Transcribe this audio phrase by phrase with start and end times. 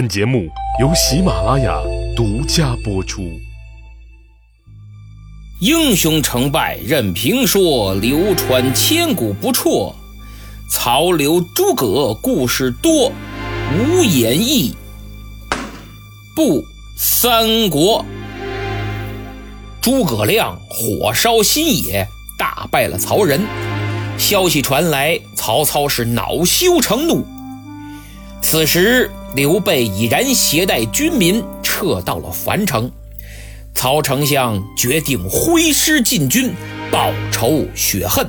[0.00, 0.48] 本节目
[0.80, 1.78] 由喜马拉雅
[2.16, 3.38] 独家播出。
[5.60, 9.94] 英雄成败任评说，流传千古不辍。
[10.70, 13.12] 曹刘诸葛故事多，
[13.76, 14.74] 无演义
[16.34, 16.64] 不
[16.96, 18.02] 三国。
[19.82, 22.08] 诸葛亮火烧新野，
[22.38, 23.42] 大败了曹仁。
[24.16, 27.22] 消息传来，曹操是恼羞成怒。
[28.40, 32.90] 此时，刘备已然携带军民撤到了樊城。
[33.74, 36.52] 曹丞相决定挥师进军，
[36.90, 38.28] 报仇雪恨。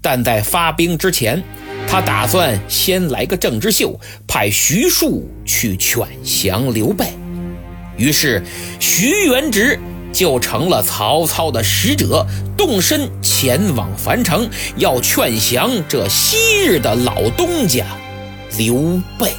[0.00, 1.42] 但在发兵之前，
[1.88, 7.06] 他打算先来个政治秀，派徐庶去劝降刘备。
[7.96, 8.42] 于是，
[8.78, 9.78] 徐元直
[10.12, 12.24] 就成了曹操的使者，
[12.56, 17.84] 动身前往樊城，要劝降这昔日的老东家
[18.56, 19.32] 刘备。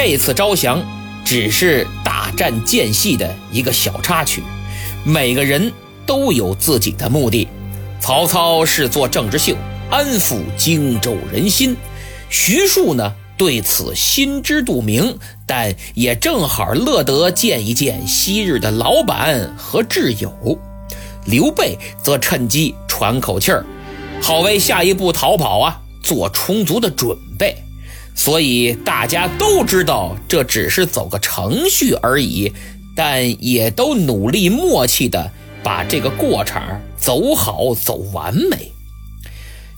[0.00, 0.80] 这次招降
[1.24, 4.44] 只是大战间隙的一个小插曲，
[5.04, 5.72] 每个人
[6.06, 7.48] 都有自己的目的。
[7.98, 9.56] 曹操是做政治秀，
[9.90, 11.74] 安抚荆州人心；
[12.30, 20.56] 徐庶呢，对此心知肚明，但也正好乐得见一见昔日的老板和挚友。
[21.26, 23.66] 刘备则趁机喘口气儿，
[24.22, 27.56] 好为下一步逃跑啊做充足的准备。
[28.18, 32.52] 所以大家都知道这只是走个程序而已，
[32.96, 35.30] 但也都努力默契的
[35.62, 38.72] 把这个过场走好走完美。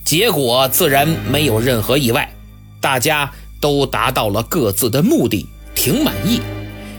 [0.07, 2.33] 结果自然没有任何意外，
[2.81, 3.31] 大家
[3.61, 6.41] 都达到了各自的目的，挺满意。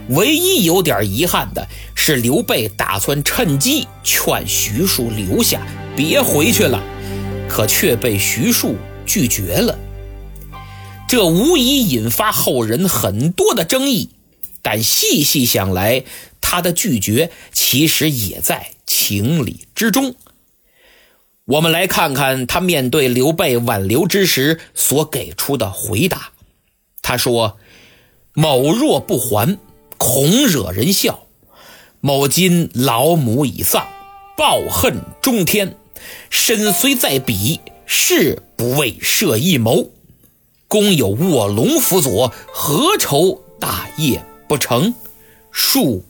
[0.10, 5.60] 唯一有点遗憾的是，刘备打算趁机劝徐庶留下，
[5.96, 6.80] 别回去了，
[7.50, 8.76] 可却被徐庶
[9.08, 9.76] 拒绝了。
[11.12, 14.12] 这无疑引发后人很多的争议，
[14.62, 16.06] 但细细想来，
[16.40, 20.16] 他的拒绝其实也在情理之中。
[21.44, 26.32] 我们来看看他面对刘备挽留之时所给出的回答。
[27.02, 27.58] 他说
[28.32, 29.60] ：“某若不还，
[29.98, 31.28] 恐惹人笑。
[32.00, 33.86] 某今老母已丧，
[34.38, 35.76] 抱恨中天，
[36.30, 39.92] 身虽在彼，誓不为设一谋。”
[40.72, 44.94] 公有卧龙辅佐，何愁大业不成？
[45.54, 46.04] 恕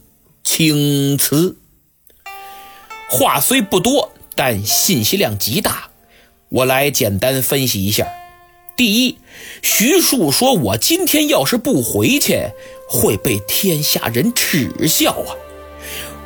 [0.44, 1.56] 青辞。
[3.10, 5.88] 话虽不多，但信息量极大。
[6.48, 8.06] 我来简单分析一下。
[8.76, 9.18] 第一，
[9.62, 12.52] 徐庶说：“我今天要是不回去，
[12.88, 15.34] 会被天下人耻笑啊！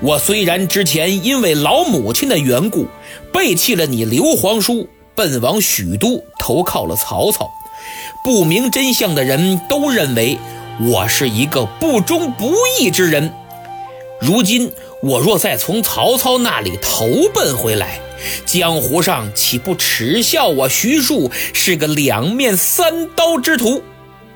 [0.03, 2.86] 我虽然之前因为老母亲的缘故，
[3.32, 7.50] 背弃了你刘皇叔，奔往许都投靠了曹操。”
[8.22, 10.38] 不明真相的人都认为
[10.80, 13.32] 我是一个不忠不义之人。
[14.20, 18.00] 如今我若再从曹操那里投奔回来，
[18.44, 23.82] 江湖上岂不耻笑我徐庶是个两面三刀之徒？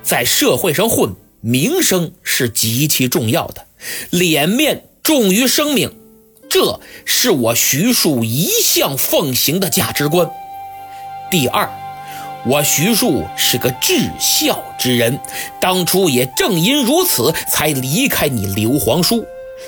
[0.02, 3.66] 在社会上混，名声是极其重要的，
[4.10, 5.94] 脸面重于生命，
[6.48, 10.30] 这是我徐庶一向奉行的价值观。
[11.30, 11.79] 第二。
[12.46, 15.20] 我徐庶是个至孝之人，
[15.60, 19.26] 当初也正因如此才离开你刘皇叔。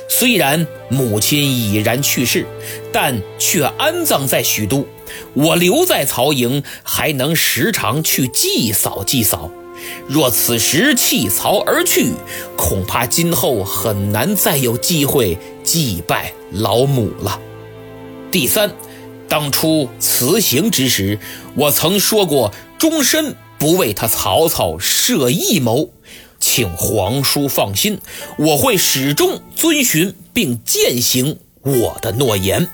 [0.08, 2.46] 虽然母亲已然去世，
[2.90, 4.86] 但却安葬在许都。
[5.34, 9.50] 我留在曹营，还能时常去祭扫祭扫。
[10.08, 12.12] 若此时弃曹而去，
[12.56, 17.38] 恐怕今后很难再有机会祭拜老母了。
[18.30, 18.70] 第三。
[19.32, 21.18] 当初辞行之时，
[21.54, 25.88] 我曾说过，终身不为他曹操设一谋，
[26.38, 27.98] 请皇叔放心，
[28.36, 32.68] 我会始终遵循并践行我的诺言。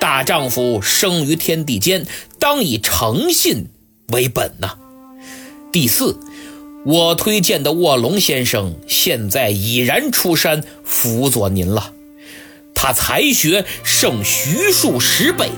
[0.00, 2.06] 大丈夫生于天地间，
[2.38, 3.66] 当以诚信
[4.14, 4.78] 为本呐。
[5.70, 6.18] 第四，
[6.86, 11.92] 我推荐的卧龙先生现在已然出山辅佐您了，
[12.74, 15.50] 他才学胜徐庶十倍。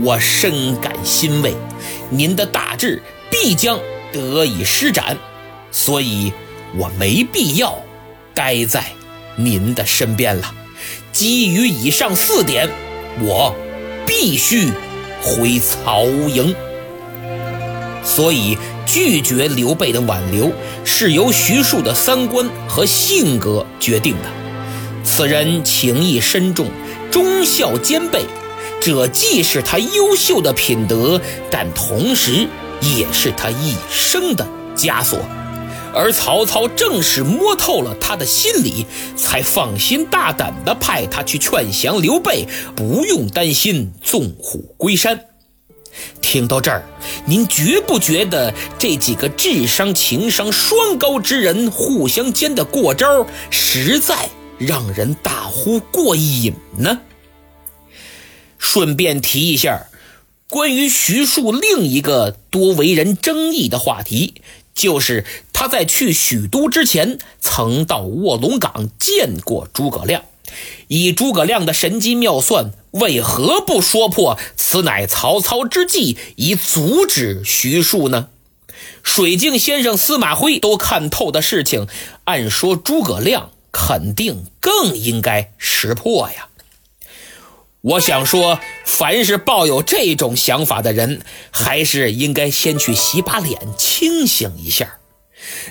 [0.00, 1.54] 我深感欣慰，
[2.10, 3.78] 您的大志必将
[4.12, 5.16] 得以施展，
[5.72, 6.32] 所以
[6.76, 7.76] 我没必要
[8.32, 8.84] 待在
[9.36, 10.54] 您的身边了。
[11.12, 12.68] 基于以上四点，
[13.20, 13.54] 我
[14.06, 14.68] 必须
[15.20, 16.54] 回曹营。
[18.04, 18.56] 所以
[18.86, 20.52] 拒绝刘备的挽留，
[20.84, 24.30] 是由徐庶的三观和性格决定的。
[25.02, 26.68] 此人情义深重，
[27.10, 28.24] 忠孝兼备。
[28.80, 31.20] 这既是他优秀的品德，
[31.50, 32.48] 但同时
[32.80, 34.46] 也是他一生的
[34.76, 35.18] 枷锁。
[35.94, 38.86] 而曹操正是摸透了他的心理，
[39.16, 42.46] 才放心大胆地派他去劝降刘备，
[42.76, 45.18] 不用担心纵虎归山。
[46.20, 46.84] 听到这儿，
[47.24, 54.28] 您觉不觉得这几个智商情商双高之人互相间的过招，实在
[54.58, 57.00] 让人大呼过瘾呢？
[58.58, 59.86] 顺便提一下，
[60.48, 64.42] 关于徐庶另一个多为人争议的话题。
[64.74, 70.22] 就是他在去许都之前，曾到卧龙岗见过诸葛亮。
[70.86, 78.28] 以诸葛亮的神机妙算，为何不说破此乃曹操之计，以阻止徐庶呢？
[79.02, 81.88] 水镜先生司马徽都看透的事情，
[82.24, 86.48] 按说诸葛亮肯定更应该识破呀。
[87.80, 94.96] 我想说，凡是抱有这种想法的人，还是应该先去洗把脸，清醒一下。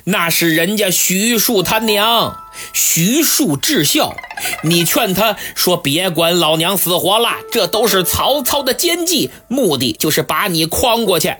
[0.06, 2.38] 那是人家徐庶他娘，
[2.72, 4.16] 徐庶至孝，
[4.64, 11.36] 你劝他说别管老娘死活了，这都是曹操的奸计，目的就是把你诓过去。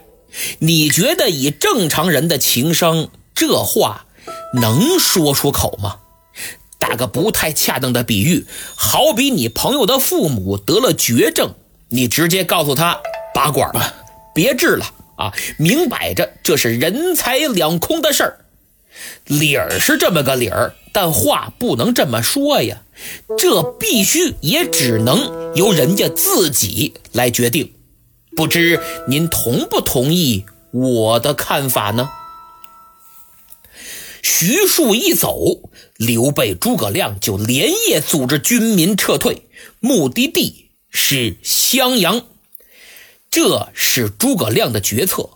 [0.60, 4.06] 你觉得以正常人的情商，这话
[4.54, 5.96] 能说出口吗？
[6.88, 11.54] 打个不太恰当的比喻，好比你朋友的父母得了绝症，
[11.90, 13.02] 你直接告诉他
[13.36, 13.94] 拔管吧，
[14.34, 14.86] 别治了
[15.18, 15.34] 啊！
[15.58, 18.46] 明摆着这是人财两空的事儿，
[19.26, 22.82] 理儿是这么个理儿，但话不能这么说呀。
[23.38, 27.74] 这必须也只能由人家自己来决定。
[28.38, 28.80] 不知
[29.10, 32.10] 您同不同意我的看法呢？
[34.24, 35.38] 徐庶一走，
[35.98, 39.44] 刘备、诸葛亮就连夜组织军民撤退，
[39.80, 42.26] 目的地是襄阳。
[43.30, 45.30] 这是诸葛亮的决策，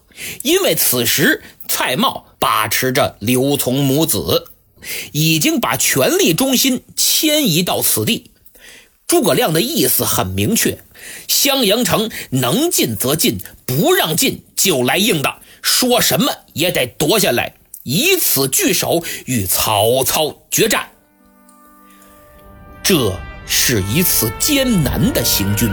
[0.44, 4.48] 因为此时蔡瑁把持着刘琮母子，
[5.12, 8.32] 已经把权力中心迁移到此地。
[9.08, 10.78] 诸葛亮的意思很明确：
[11.28, 17.56] 襄阳城能进则进，不让进就来硬的，说什么也得夺下来。
[17.84, 20.86] 以此聚首与曹操决战，
[22.84, 23.12] 这
[23.48, 25.68] 是一次艰难的行军。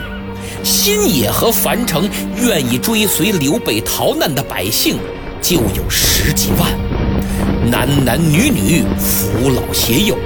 [0.65, 2.09] 新野和樊城
[2.43, 4.97] 愿意追随刘备逃难的百姓
[5.43, 10.17] 就有十几万，男男女女、扶老携幼，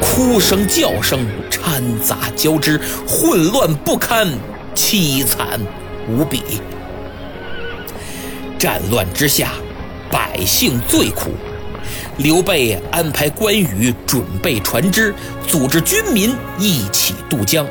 [0.00, 4.26] 哭声叫声掺杂交织，混乱不堪，
[4.74, 5.60] 凄惨
[6.08, 6.42] 无比。
[8.58, 9.52] 战乱之下。
[10.10, 11.30] 百姓最苦，
[12.18, 15.14] 刘备安排关羽准备船只，
[15.46, 17.66] 组织军民一起渡江。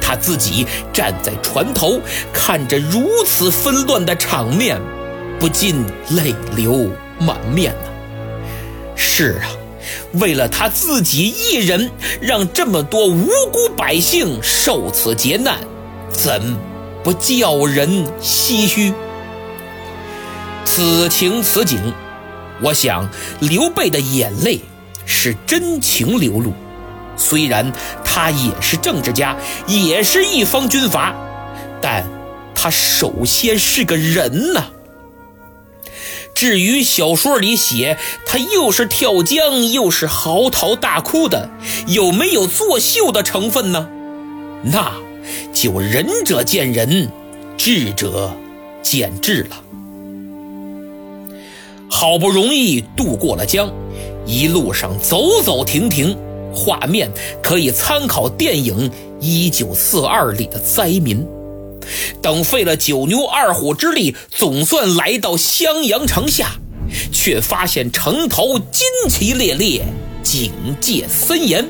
[0.00, 2.00] 他自己站在船头，
[2.32, 4.80] 看着如此纷乱的场面，
[5.38, 6.88] 不禁泪流
[7.18, 7.88] 满面呐。
[8.94, 9.50] 是啊，
[10.14, 11.90] 为了他自己一人，
[12.20, 15.58] 让这么多无辜百姓受此劫难，
[16.08, 16.56] 怎
[17.02, 18.92] 不叫人唏嘘？
[20.76, 21.94] 此情此景，
[22.60, 23.08] 我想
[23.40, 24.60] 刘备的眼泪
[25.06, 26.52] 是真情流露。
[27.16, 27.72] 虽然
[28.04, 29.34] 他也是政治家，
[29.66, 31.14] 也是一方军阀，
[31.80, 32.06] 但
[32.54, 34.66] 他首先是个人呐。
[36.34, 37.96] 至于小说里写
[38.26, 41.48] 他又是跳江又是嚎啕大哭的，
[41.86, 43.88] 有没有作秀的成分呢？
[44.62, 44.92] 那
[45.54, 47.10] 就仁者见仁，
[47.56, 48.36] 智者
[48.82, 49.62] 见智了。
[51.98, 53.72] 好不容易渡过了江，
[54.26, 56.14] 一路上走走停停，
[56.54, 57.10] 画面
[57.42, 61.26] 可以参考电影《一九四二》里的灾民。
[62.20, 66.50] 等费了九牛二虎之力，总算来到襄阳城下，
[67.10, 69.80] 却发现城头旌旗猎猎，
[70.22, 71.66] 警戒森严。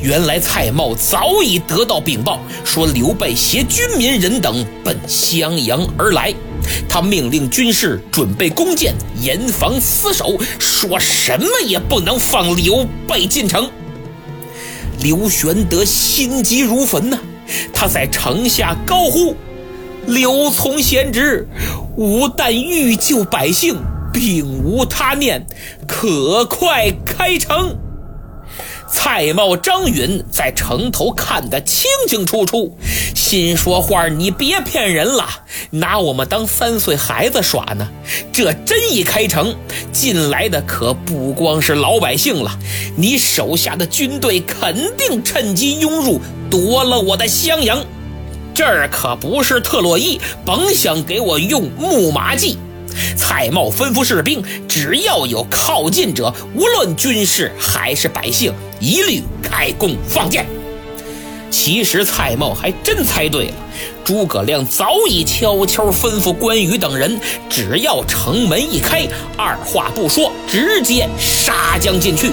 [0.00, 6.32] 原来蔡瑁早已得到禀报，说刘备携军民人等奔襄阳而来。
[6.88, 13.70] 他命令军士准备弓箭，严防死守，说什么也不能放刘备进城。
[15.00, 17.18] 刘玄德心急如焚呐，
[17.72, 19.36] 他在城下高呼
[20.06, 21.46] ：“刘琮贤侄，
[21.96, 23.76] 吾但欲救百姓，
[24.12, 25.46] 并无他念，
[25.86, 27.76] 可快开城。”
[28.94, 32.78] 蔡瑁、张允在城头看得清清楚楚，
[33.12, 35.28] 心说话：“你别骗人了，
[35.70, 37.88] 拿我们当三岁孩子耍呢。
[38.32, 39.52] 这真一开城，
[39.92, 42.56] 进来的可不光是老百姓了，
[42.96, 47.84] 你手下的军队肯定趁机拥入，夺了我的襄阳。
[48.54, 52.56] 这儿可不是特洛伊，甭想给我用木马计。
[53.16, 60.46] 蔡瑁吩咐士兵，只要有靠近者，无论军士还是百姓，一律开弓放箭。
[61.50, 63.54] 其实蔡瑁还真猜对了，
[64.04, 72.32] 诸葛亮早已悄悄吩咐关羽等人，只要城门一开，二话不说，直接杀将进去。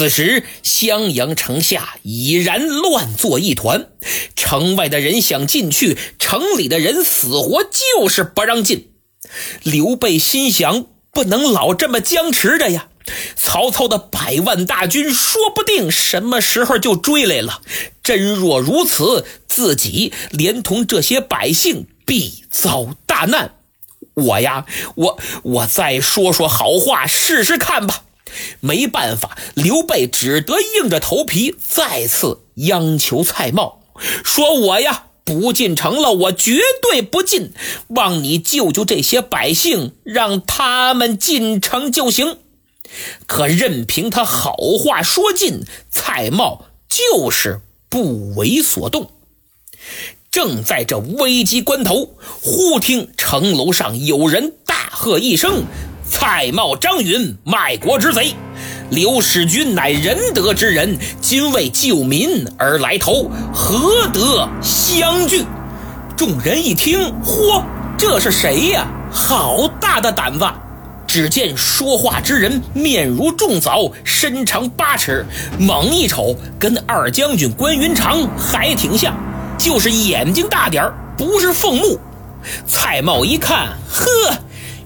[0.00, 3.88] 此时襄阳城下已然乱作一团，
[4.34, 8.92] 城外的人想进去，城里的人死活就是不让进。
[9.62, 12.88] 刘备心想，不能老这么僵持着呀。
[13.36, 17.60] 曹操的百万大军说不定什么时候就追来了。
[18.02, 23.56] 真若如此，自己连同这些百姓必遭大难。
[24.14, 24.64] 我呀，
[24.94, 28.04] 我我再说说好话试试看吧。
[28.60, 33.78] 没办法，刘备只得硬着头皮再次央求蔡瑁，
[34.24, 37.52] 说我呀不进城了，我绝对不进，
[37.88, 42.38] 望你救救这些百姓，让他们进城就行。
[43.26, 45.60] 可任凭他好话说尽，
[45.90, 49.12] 蔡瑁就是不为所动。
[50.30, 55.64] 正在这危急关头，忽听城楼上有人大喝一声
[56.10, 58.34] ：“蔡瑁、张允，卖国之贼！
[58.90, 65.44] 刘使君乃仁德之人，今为救民而来投，何得相拒？”
[66.16, 67.62] 众人一听，嚯，
[67.96, 68.86] 这是谁呀？
[69.12, 70.44] 好大的胆子！
[71.06, 75.24] 只见说话之人面如重枣，身长八尺，
[75.58, 79.16] 猛一瞅跟二将军关云长还挺像，
[79.56, 82.00] 就是眼睛大点儿，不是凤目。
[82.66, 84.06] 蔡瑁一看，呵，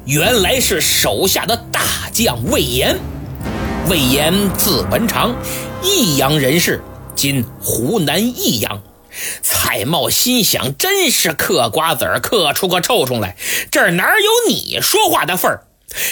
[0.07, 1.81] 原来是手下的大
[2.13, 2.99] 将魏延。
[3.89, 5.35] 魏延字文长，
[5.83, 6.83] 益阳人士，
[7.15, 8.83] 今湖南益阳。
[9.41, 13.37] 蔡瑁心想，真是嗑瓜子儿嗑出个臭虫来，
[13.71, 15.65] 这儿哪有你说话的份儿？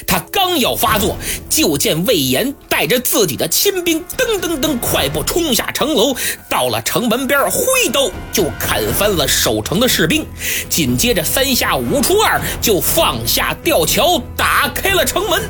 [0.06, 1.16] 他刚要发作，
[1.50, 6.14] 就见魏延带着自己的亲兵噔噔噔快步冲下城楼，
[6.48, 10.26] 到了城门边，挥刀就砍翻了守城的士兵，
[10.68, 15.42] 紧接着三下五除二就放下吊桥，打开了城门。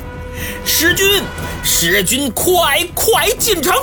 [0.65, 1.23] 使君，
[1.63, 3.75] 使君，快快进城！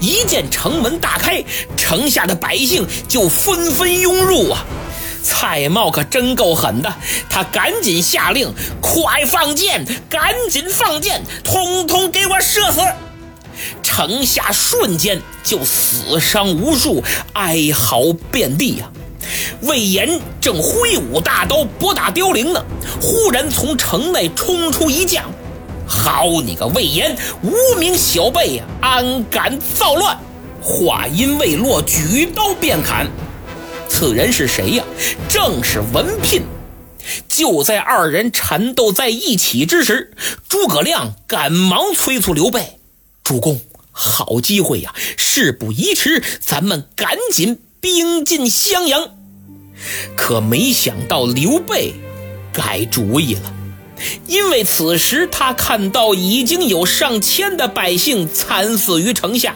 [0.00, 1.42] 一见城门大开，
[1.76, 4.64] 城下的百姓就纷纷涌入啊。
[5.24, 6.94] 蔡瑁可真够狠的，
[7.30, 8.52] 他赶紧下令
[8.82, 12.80] ：“快放箭，赶紧放箭，通通给我射死！”
[13.82, 17.02] 城下瞬间就死伤无数，
[17.32, 18.90] 哀嚎遍地呀。
[19.62, 22.62] 魏延正挥舞大刀拨打凋零呢，
[23.00, 25.24] 忽然从城内冲出一将
[25.88, 30.18] ：“好你个魏延，无名小辈呀，安敢造乱！”
[30.60, 33.06] 话音未落，举刀便砍。
[33.88, 34.84] 此人是谁呀？
[35.28, 36.42] 正是文聘。
[37.28, 40.12] 就在二人缠斗在一起之时，
[40.48, 42.78] 诸葛亮赶忙催促刘备
[43.22, 43.60] ：“主公，
[43.92, 44.94] 好机会呀！
[45.18, 49.10] 事不宜迟，咱们赶紧兵进襄阳。”
[50.16, 51.92] 可没想到刘备
[52.52, 53.52] 改主意了，
[54.26, 59.54] 因为此时他看到已经有上千的百姓惨死于城下，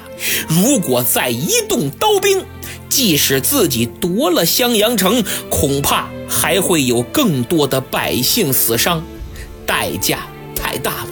[0.49, 2.45] 如果再一动刀兵，
[2.89, 9.05] 即使自己夺了襄阳城，恐怕还会有更多的百姓死伤，
[9.67, 11.09] 代价太大了。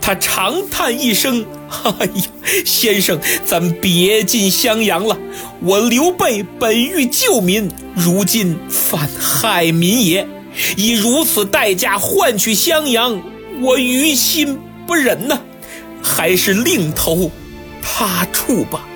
[0.00, 1.46] 他长叹一声
[1.84, 2.22] ：“哎呀，
[2.66, 5.16] 先生，咱别进襄阳了。
[5.60, 10.26] 我刘备本欲救民，如今反害民也。
[10.76, 13.22] 以如此代价换取襄阳，
[13.62, 15.40] 我于心不忍呐，
[16.02, 17.30] 还是另投
[17.80, 18.86] 他处吧。”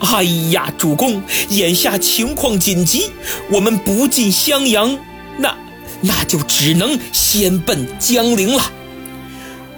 [0.00, 3.10] 哎呀，主公，眼下情况紧急，
[3.50, 4.98] 我们不进襄阳，
[5.38, 5.56] 那
[6.00, 8.72] 那就只能先奔江陵了。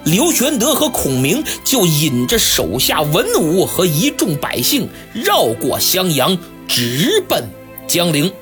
[0.03, 7.47] 刘玄德和孔明就引着手下文武和一众百姓绕过襄阳，直奔
[7.87, 8.33] 江陵。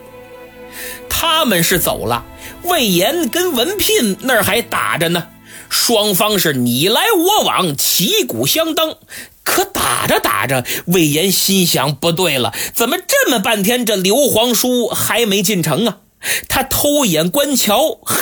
[1.10, 2.24] 他们是走了，
[2.64, 5.28] 魏延跟文聘那儿还打着呢，
[5.70, 8.96] 双方是你来我往，旗鼓相当。
[9.50, 15.98] 可打着打着，魏延心想：不对了，怎么这么半天，这刘皇叔还没进城啊？
[16.48, 18.22] 他偷眼观瞧，嘿，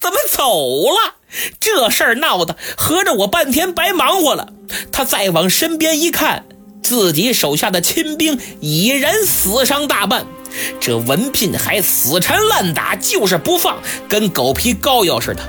[0.00, 1.16] 怎么走了？
[1.58, 4.52] 这事儿闹的，合着我半天白忙活了。
[4.92, 6.44] 他再往身边一看，
[6.82, 10.26] 自己手下的亲兵已然死伤大半，
[10.80, 15.42] 这文聘还死缠烂打，就是不放，跟狗皮膏药似的。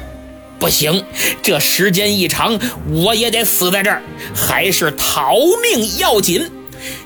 [0.64, 1.04] 不行，
[1.42, 2.58] 这时间一长，
[2.90, 4.02] 我也得死在这儿，
[4.34, 6.50] 还是逃命要紧。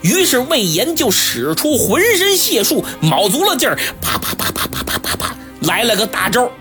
[0.04, 6.52] 于是魏延就使出浑身解数，卯足了劲儿，啪啪啪啪啪啪啪啪，来了个大招。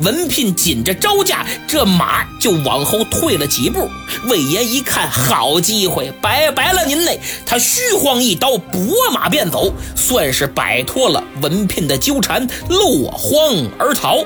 [0.00, 3.86] 文聘紧着招架，这马就往后退了几步。
[4.30, 7.20] 魏延一看，好机会，拜拜了您嘞！
[7.44, 8.80] 他虚晃一刀，拨
[9.12, 13.38] 马便走，算是摆脱了文聘的纠缠，落荒
[13.78, 14.24] 而逃。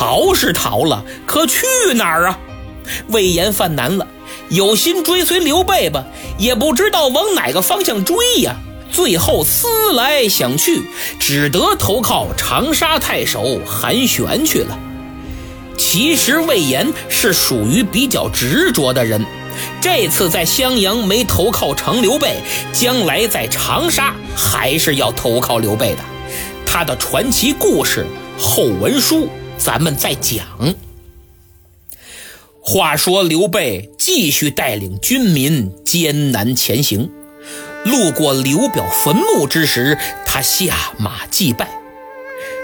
[0.00, 2.38] 逃是逃了，可去哪儿啊？
[3.08, 4.06] 魏延犯难了，
[4.48, 6.06] 有心追随刘备吧，
[6.38, 8.56] 也不知道往哪个方向追呀。
[8.90, 10.84] 最后思来想去，
[11.18, 14.78] 只得投靠长沙太守韩玄去了。
[15.76, 19.22] 其实魏延是属于比较执着的人，
[19.82, 22.40] 这次在襄阳没投靠成刘备，
[22.72, 25.98] 将来在长沙还是要投靠刘备的。
[26.64, 28.06] 他的传奇故事
[28.38, 29.28] 后文书
[29.60, 30.46] 咱们再讲。
[32.62, 37.10] 话说刘备继续带领军民艰难前行。
[37.84, 41.68] 路过刘表坟墓之时，他下马祭拜。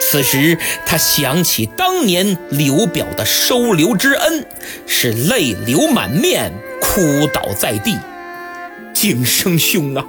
[0.01, 4.47] 此时他想起当年刘表的收留之恩，
[4.87, 7.97] 是泪流满面，哭倒在地。
[8.93, 10.05] 景生兄啊，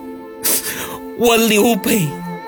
[1.18, 2.08] 我刘备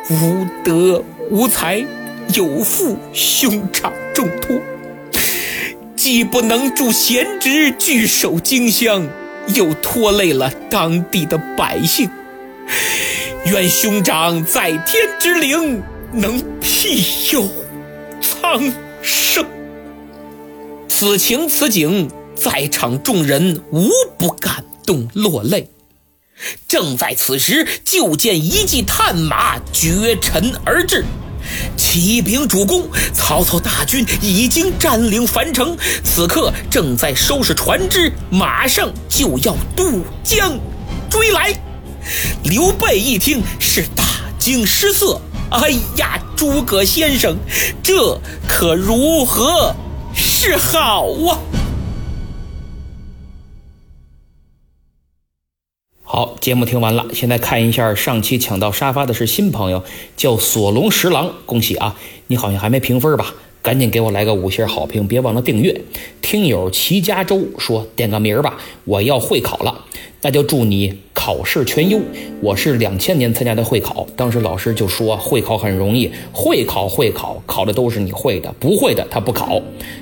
[0.10, 1.86] 无德无才，
[2.34, 4.56] 有负兄长重托，
[5.96, 9.08] 既不能助贤侄据守荆襄，
[9.56, 12.10] 又拖累了当地的百姓。
[13.46, 15.82] 愿兄长在天之灵
[16.14, 17.50] 能庇佑
[18.22, 18.62] 苍
[19.02, 19.44] 生。
[20.88, 25.70] 此情此景，在场众人无不感动落泪。
[26.68, 31.04] 正在此时，就见一骑探马绝尘而至，
[31.76, 40.60] 启禀主公，曹操大军已经占领樊城，此刻正在收拾船只，马上就要渡江
[41.10, 41.54] 追来。
[42.44, 44.04] 刘备一听是大
[44.38, 47.38] 惊失色，哎呀，诸葛先生，
[47.84, 49.76] 这可如何
[50.14, 51.38] 是好啊？
[56.12, 59.84] 好，节目听完了，现在看一下上期抢到沙发的是新朋友，
[60.18, 61.96] 叫索隆十郎，恭喜啊！
[62.26, 63.32] 你好像还没评分吧？
[63.62, 65.82] 赶紧给我来个五星好评，别忘了订阅。
[66.20, 69.86] 听友齐家洲说点个名儿吧，我要会考了。
[70.22, 72.00] 那就祝你考试全优。
[72.42, 79.62] 我是两千年参加的会考，当时老师就说会考很容易，会考会考考的都是你会的，不会的他不考。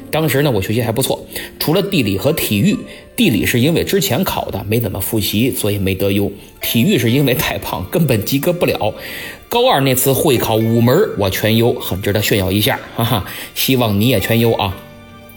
[0.10, 1.24] 当时呢，我学习还不错，
[1.60, 2.78] 除了地理和体育。
[3.16, 6.32] 地理是因为之前考的没怎么复习，所以没得优。
[6.62, 8.94] 体育是因为太胖，根本及格不了。
[9.50, 13.26] 高二那次会考五门我全优，很值得炫耀一下，哈哈。
[13.56, 14.78] 希望你也全优啊。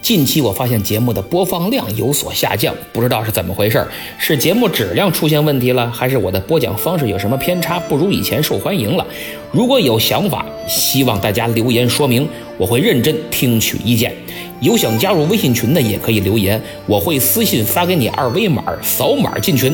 [0.01, 3.85] 近期我发现节目的播放量有所下降，不知道是怎么回事
[4.17, 9.05] 是节目质量出现问题了，还是我的播讲方式有什么偏差，不如以前受欢迎了？
[9.51, 14.11] 如果有想法，希望大家留言说明，我会认真听取意见。
[14.59, 19.71] 有想加入微信群的也可以留言，我会私信发给你二维码，扫码进群。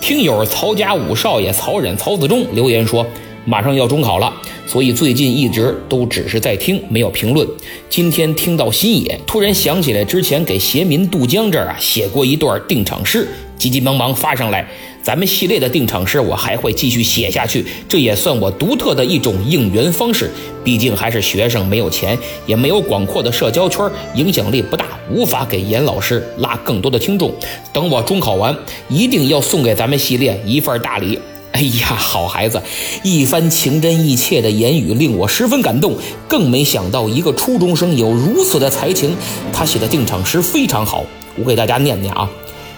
[0.00, 3.06] 听友曹家五少爷曹忍曹子忠留言说。
[3.48, 4.30] 马上要中考了，
[4.66, 7.48] 所以最近一直都只是在听，没有评论。
[7.88, 14.68] 今天听到新野，突然想起来之前给邪民渡江这儿啊写过一段定场诗，急急忙忙发上来。
[15.02, 20.30] 咱们系列的定场诗我还会继续写下去，这也算我独特的一种应援方式。
[20.62, 27.34] 毕竟还是学生，没有钱，也没有广阔的社交圈，影响力不大，无法给严老师拉更多的听众。
[27.72, 28.54] 等我中考完，
[28.90, 31.18] 一定要送给咱们系列一份大礼。
[31.52, 32.62] 哎呀，好孩子，
[33.02, 35.96] 一番情真意切的言语令我十分感动，
[36.28, 39.16] 更没想到一个初中生有如此的才情。
[39.52, 41.04] 他写的定场诗非常好，
[41.36, 42.28] 我给大家念念啊：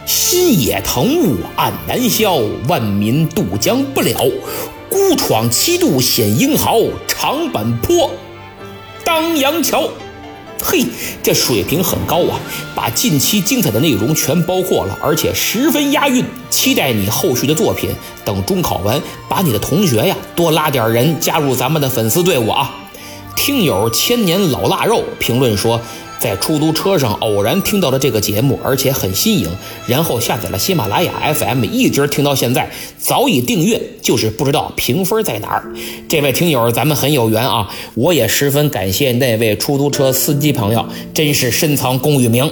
[0.06, 4.24] 心野藤雾暗难消，万民渡江不了。
[4.88, 8.11] 孤闯七渡显英豪，长坂坡
[9.04, 9.88] 当阳桥。
[10.62, 10.85] 嘿，
[11.23, 12.38] 这水平很高啊，
[12.75, 16.25] 把近期精彩的内容全包括了，而且十分押韵。
[16.49, 17.90] 期待你后续的作品。
[18.25, 22.75] 等中考完，把你的同学呀多拉点人加入咱们的粉丝队伍啊！
[23.35, 25.81] 听友千年老腊肉评论说。
[26.20, 29.48] 在出租车上偶然听到了这个节目，而且很新颖，
[29.87, 35.64] 然后下载了喜马拉雅 FM，一直听到现在，早已订阅，就是不知道评分在哪儿。
[36.09, 37.68] 这位听友，咱们很有缘啊！
[37.94, 42.50] 我也十分感谢那位出租车司机朋友，真是深藏功与名。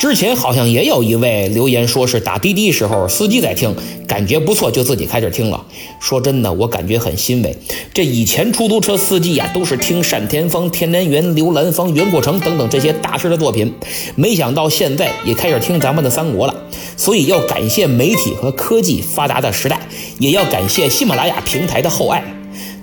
[0.00, 3.76] 之前好像也有一位留言说是打滴滴时候司机在听，
[4.08, 5.62] 感觉不错就自己开始听了。
[6.00, 7.54] 说真的，我感觉很欣慰。
[7.92, 13.74] 这以前出租车司机呀都是听单田芳、田连元、刘兰芳、袁阔成等等这些大师的作品，
[14.16, 16.54] 没想到现在也开始听咱们的三国了。
[16.96, 19.78] 所以要感谢媒体和科技发达的时代，
[20.18, 22.24] 也要感谢喜马拉雅平台的厚爱。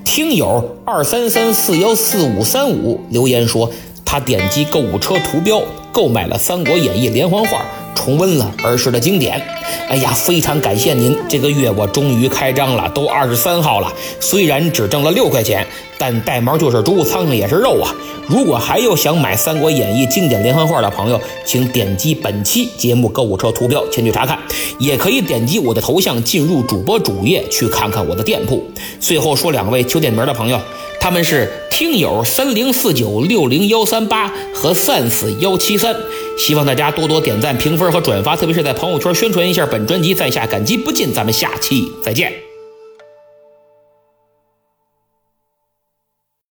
[0.06, 3.72] 听友二三三四幺四五三五留言说，
[4.06, 5.64] 他点击购物车图标
[5.98, 7.66] 购买了《三国演义》连环画。
[7.96, 9.42] 重温了儿时的经典，
[9.90, 11.18] 哎呀，非常感谢您！
[11.28, 13.92] 这个月我终于开张了，都二十三号了。
[14.20, 15.66] 虽然只挣了六块钱，
[15.98, 17.90] 但带毛就是猪，苍蝇也是肉啊！
[18.28, 24.38] 如果还有想买《三国演义》经典连环画的朋友，请点击本期节目购物车图标前去查看，
[24.78, 28.64] 也可以点击我的头像进入主播主页去看看我的店铺。
[29.00, 30.62] 最后说两位求点名的朋友，
[31.08, 35.96] 他们是听友三零四九六零幺三八和 sans 幺七三。
[36.38, 41.14] 希望大家多多点赞、评分和转发，特别是在朋友圈宣传一下本专辑，在下感激不尽。
[41.14, 42.47] 咱们下期再见。